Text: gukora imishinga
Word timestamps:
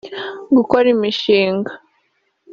gukora 0.55 0.85
imishinga 0.95 1.71